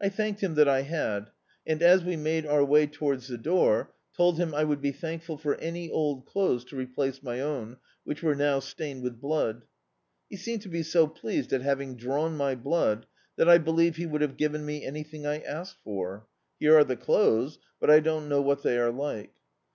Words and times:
I 0.00 0.08
thanked 0.08 0.40
him 0.42 0.54
that 0.54 0.68
I 0.68 0.80
had 0.80 1.28
and, 1.66 1.82
as 1.82 2.02
we 2.02 2.16
made 2.16 2.46
our 2.46 2.64
way 2.64 2.86
towards 2.86 3.28
the 3.28 3.36
house, 3.36 3.88
told 4.16 4.38
him 4.38 4.54
I 4.54 4.64
would 4.64 4.80
be 4.80 4.90
thankful 4.90 5.36
for 5.36 5.56
any 5.56 5.90
old 5.90 6.24
clothes 6.24 6.64
to 6.70 6.76
replace 6.76 7.22
my 7.22 7.42
own, 7.42 7.76
which 8.02 8.22
were 8.22 8.34
now 8.34 8.60
stained 8.60 9.02
with 9.02 9.20
blood. 9.20 9.66
He 10.30 10.38
seemed 10.38 10.62
to 10.62 10.70
be 10.70 10.82
so 10.82 11.06
pleased 11.06 11.52
at 11.52 11.60
having 11.60 11.98
drawn 11.98 12.38
my 12.38 12.54
blood 12.54 13.04
that 13.36 13.50
I 13.50 13.58
believe 13.58 13.96
he 13.96 14.06
would 14.06 14.22
have 14.22 14.38
given 14.38 14.64
me 14.64 14.86
anyliiing 14.86 15.26
I 15.28 15.40
asked 15.40 15.76
for. 15.84 16.26
Here 16.58 16.74
are 16.78 16.84
the 16.84 16.96
clothes, 16.96 17.58
but 17.80 17.90
I 17.90 18.00
don't 18.00 18.30
know 18.30 18.40
what 18.40 18.62
they 18.62 18.78
are 18.78 18.90
like." 18.90 19.34